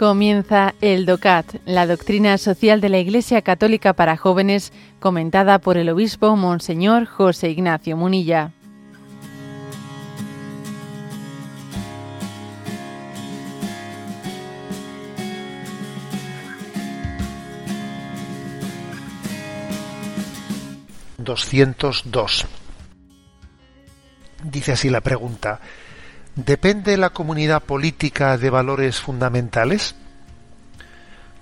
[0.00, 5.90] Comienza el DOCAT, la doctrina social de la Iglesia Católica para jóvenes, comentada por el
[5.90, 8.52] obispo Monseñor José Ignacio Munilla.
[21.18, 22.46] ...202...
[24.44, 25.60] Dice así la pregunta
[26.46, 29.94] ¿Depende la comunidad política de valores fundamentales?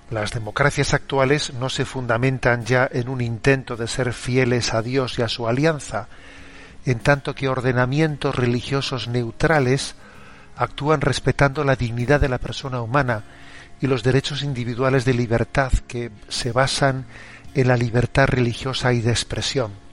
[0.09, 5.17] Las democracias actuales no se fundamentan ya en un intento de ser fieles a Dios
[5.17, 6.09] y a su alianza,
[6.85, 9.95] en tanto que ordenamientos religiosos neutrales
[10.57, 13.23] actúan respetando la dignidad de la persona humana
[13.79, 17.05] y los derechos individuales de libertad que se basan
[17.53, 19.88] en la libertad religiosa y de expresión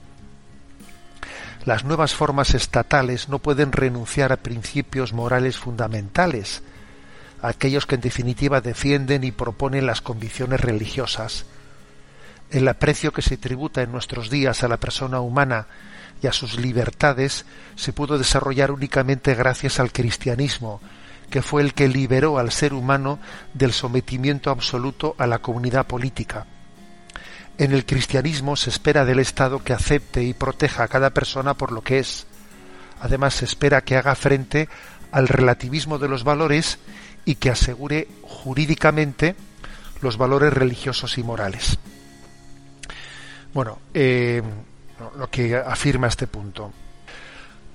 [1.67, 6.63] las nuevas formas estatales no pueden renunciar a principios morales fundamentales,
[7.41, 11.45] aquellos que en definitiva defienden y proponen las convicciones religiosas.
[12.51, 15.67] El aprecio que se tributa en nuestros días a la persona humana
[16.23, 17.45] y a sus libertades
[17.75, 20.79] se pudo desarrollar únicamente gracias al cristianismo,
[21.29, 23.19] que fue el que liberó al ser humano
[23.53, 26.47] del sometimiento absoluto a la comunidad política.
[27.57, 31.71] En el cristianismo se espera del Estado que acepte y proteja a cada persona por
[31.71, 32.27] lo que es.
[33.01, 34.69] Además se espera que haga frente
[35.11, 36.77] al relativismo de los valores
[37.25, 39.35] y que asegure jurídicamente
[40.01, 41.79] los valores religiosos y morales.
[43.53, 44.43] Bueno, eh,
[45.17, 46.71] lo que afirma este punto.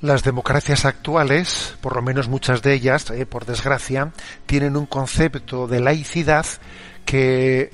[0.00, 4.12] Las democracias actuales, por lo menos muchas de ellas, eh, por desgracia,
[4.46, 6.46] tienen un concepto de laicidad
[7.04, 7.72] que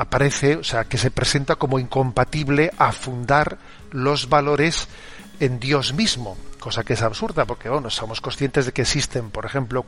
[0.00, 3.58] aparece, o sea, que se presenta como incompatible a fundar
[3.90, 4.88] los valores
[5.40, 9.44] en Dios mismo, cosa que es absurda, porque bueno, somos conscientes de que existen, por
[9.44, 9.84] ejemplo,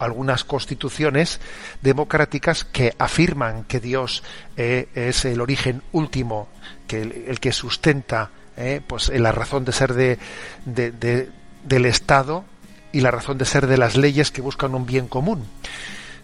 [0.00, 1.40] algunas constituciones
[1.80, 4.24] democráticas que afirman que Dios
[4.56, 6.48] eh, es el origen último,
[6.88, 10.18] que el, que sustenta eh, pues la razón de ser de,
[10.64, 12.44] del Estado
[12.90, 15.46] y la razón de ser de las leyes que buscan un bien común.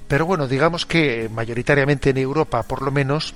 [0.09, 3.35] Pero bueno, digamos que mayoritariamente en Europa, por lo menos,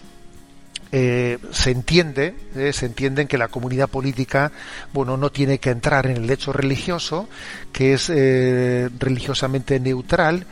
[0.93, 4.51] eh, se entiende, eh, se entiende que la comunidad política,
[4.93, 7.29] bueno, no tiene que entrar en el hecho religioso,
[7.73, 10.47] que es eh, religiosamente neutral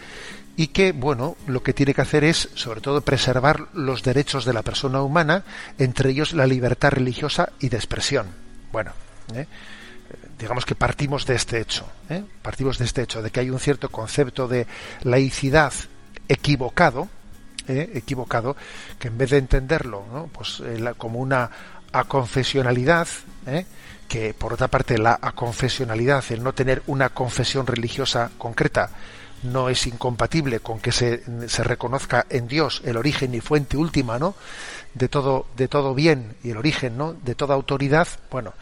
[0.57, 4.53] y que, bueno, lo que tiene que hacer es, sobre todo, preservar los derechos de
[4.53, 5.45] la persona humana,
[5.79, 8.27] entre ellos la libertad religiosa y de expresión.
[8.73, 8.93] Bueno,
[10.39, 11.87] digamos que partimos de este hecho,
[12.43, 14.67] partimos de este hecho, de que hay un cierto concepto de
[15.03, 15.73] laicidad
[16.29, 17.09] equivocado,
[17.67, 18.57] eh, equivocado,
[18.99, 21.51] que en vez de entenderlo pues, eh, como una
[21.93, 23.09] aconfesionalidad,
[23.47, 23.67] eh,
[24.09, 28.91] que por otra parte la aconfesionalidad, el no tener una confesión religiosa concreta,
[29.43, 34.19] no es incompatible con que se, se, reconozca en Dios el origen y fuente última,
[34.19, 34.35] ¿no?
[34.95, 37.13] de todo de todo bien y el origen, ¿no?
[37.13, 38.09] de toda autoridad.
[38.31, 38.55] Bueno,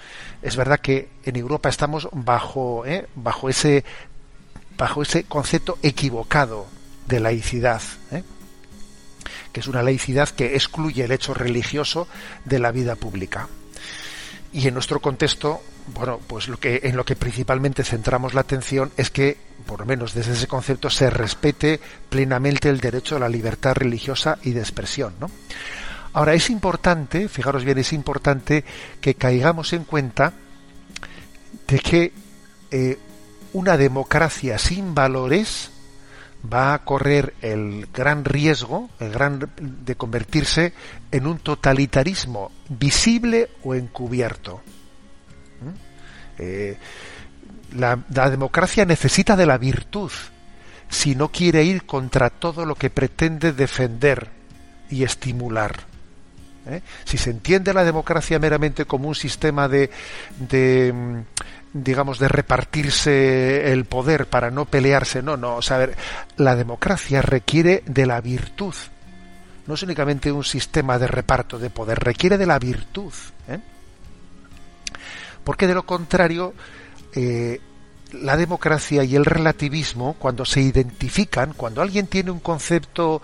[0.43, 2.85] es verdad que en Europa estamos bajo
[3.15, 3.85] bajo ese
[4.77, 6.67] bajo ese concepto equivocado
[7.07, 8.23] de laicidad, ¿eh?
[9.53, 12.09] que es una laicidad que excluye el hecho religioso
[12.45, 13.49] de la vida pública.
[14.53, 15.63] Y en nuestro contexto,
[15.95, 19.87] bueno, pues lo que en lo que principalmente centramos la atención es que, por lo
[19.87, 24.61] menos desde ese concepto, se respete plenamente el derecho a la libertad religiosa y de
[24.61, 25.31] expresión, ¿no?
[26.13, 28.65] Ahora es importante, fijaros bien, es importante
[29.03, 30.33] que caigamos en cuenta
[31.67, 32.13] de que
[32.71, 32.99] eh,
[33.53, 35.71] una democracia sin valores
[36.53, 40.73] va a correr el gran riesgo, el gran de convertirse
[41.11, 44.61] en un totalitarismo visible o encubierto.
[45.61, 45.69] ¿Mm?
[46.39, 46.79] Eh,
[47.75, 47.97] la,
[48.31, 50.11] democracia necesita de la virtud
[50.89, 54.31] si no quiere ir contra todo lo que pretende defender
[54.89, 55.96] y estimular.
[56.67, 56.83] ¿Eh?
[57.05, 59.91] Si se entiende la democracia meramente como un sistema de,
[60.39, 61.21] de mm,
[61.73, 65.89] digamos, de repartirse el poder para no pelearse, no, no, o sea,
[66.37, 68.75] la democracia requiere de la virtud,
[69.67, 73.13] no es únicamente un sistema de reparto de poder, requiere de la virtud,
[73.49, 73.59] ¿eh?
[75.45, 76.55] porque de lo contrario,
[77.15, 77.61] eh,
[78.13, 83.21] la democracia y el relativismo, cuando se identifican, cuando alguien tiene un concepto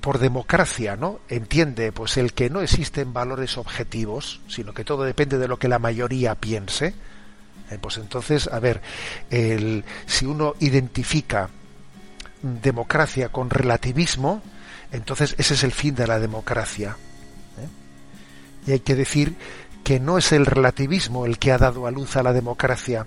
[0.00, 1.20] por democracia, ¿no?
[1.28, 5.68] Entiende pues el que no existen valores objetivos, sino que todo depende de lo que
[5.68, 6.94] la mayoría piense,
[7.70, 8.80] eh, pues entonces, a ver,
[9.30, 11.50] el, si uno identifica
[12.42, 14.42] democracia con relativismo,
[14.92, 16.96] entonces ese es el fin de la democracia.
[17.58, 18.68] ¿eh?
[18.68, 19.36] Y hay que decir
[19.84, 23.06] que no es el relativismo el que ha dado a luz a la democracia.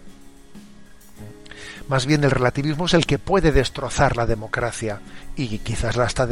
[1.91, 5.01] Más bien el relativismo es el que puede destrozar la democracia
[5.35, 6.25] y quizás la está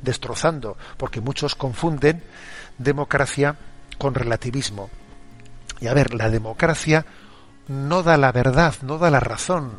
[0.00, 2.22] destrozando, porque muchos confunden
[2.78, 3.56] democracia
[3.98, 4.88] con relativismo.
[5.82, 7.04] Y a ver, la democracia
[7.68, 9.72] no da la verdad, no da la razón.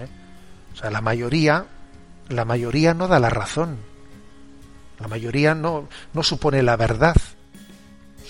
[0.00, 0.08] ¿eh?
[0.72, 1.66] O sea, la mayoría,
[2.30, 3.76] la mayoría no da la razón.
[5.00, 7.16] La mayoría no, no supone la verdad.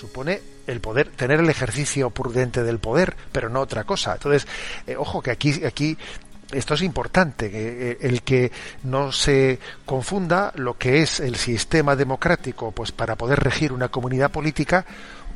[0.02, 4.14] Supone el poder, tener el ejercicio prudente del poder, pero no otra cosa.
[4.14, 4.48] Entonces,
[4.84, 5.96] eh, ojo que aquí, aquí
[6.50, 8.50] esto es importante, eh, el que
[8.82, 14.32] no se confunda lo que es el sistema democrático, pues para poder regir una comunidad
[14.32, 14.84] política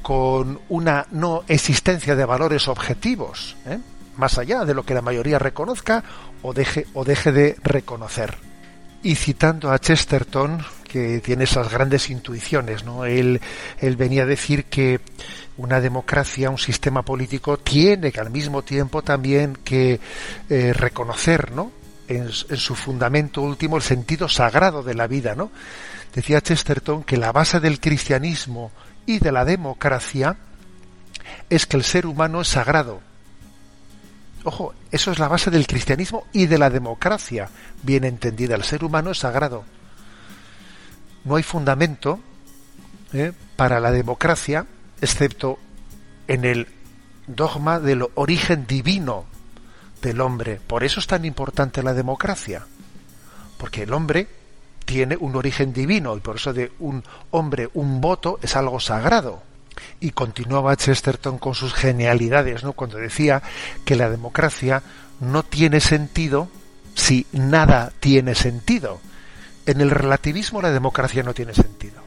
[0.03, 3.79] con una no existencia de valores objetivos, ¿eh?
[4.17, 6.03] más allá de lo que la mayoría reconozca
[6.43, 8.37] o deje, o deje de reconocer.
[9.05, 10.61] Y citando a Chesterton,
[10.97, 13.05] que tiene esas grandes intuiciones, ¿no?
[13.05, 13.39] Él,
[13.99, 15.01] venía a decir que
[15.59, 20.01] una democracia, un sistema político, tiene que al mismo tiempo también que
[20.49, 21.71] eh, reconocer, ¿no?
[22.09, 25.51] En, su fundamento último el sentido sagrado de la vida, ¿no?
[26.15, 28.73] Decía Chesterton que la base del cristianismo
[29.05, 30.39] y de la democracia
[31.51, 33.03] es que el ser humano es sagrado.
[34.45, 37.51] Ojo, eso es la base del cristianismo y de la democracia,
[37.83, 38.55] bien entendida.
[38.55, 39.65] El ser humano es sagrado
[41.27, 42.21] no hay fundamento
[43.13, 43.33] ¿eh?
[43.57, 44.65] para la democracia
[45.01, 45.59] excepto
[46.29, 46.69] en el
[47.27, 49.27] dogma del origen divino
[50.01, 50.61] del hombre.
[50.67, 52.67] Por eso es tan importante la democracia,
[53.59, 54.29] porque el hombre
[54.85, 57.03] tiene un origen divino y por eso de un
[57.33, 59.43] hombre un voto es algo sagrado.
[60.01, 62.73] Y continuaba Chesterton con sus genialidades, ¿no?
[62.73, 63.43] Cuando decía
[63.85, 64.83] que la democracia
[65.21, 66.49] no tiene sentido
[66.95, 69.01] si nada tiene sentido.
[69.67, 72.01] En el relativismo la democracia no tiene sentido.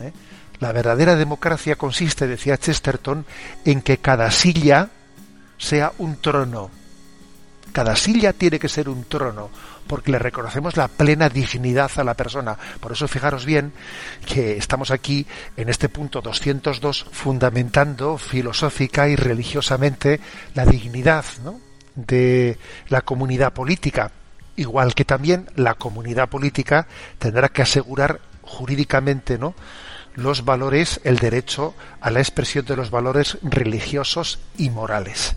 [0.00, 0.12] ¿eh?
[0.60, 3.26] La verdadera democracia consiste, decía Chesterton,
[3.64, 4.88] en que cada silla
[5.58, 6.70] sea un trono.
[7.72, 9.50] Cada silla tiene que ser un trono,
[9.86, 12.56] porque le reconocemos la plena dignidad a la persona.
[12.80, 13.72] Por eso fijaros bien
[14.24, 15.26] que estamos aquí
[15.56, 20.20] en este punto 202 fundamentando filosófica y religiosamente
[20.54, 21.24] la dignidad
[21.96, 22.58] de
[22.88, 24.10] la comunidad política
[24.56, 26.86] igual que también la comunidad política
[27.18, 29.54] tendrá que asegurar jurídicamente ¿no?
[30.14, 35.36] los valores, el derecho a la expresión de los valores religiosos y morales.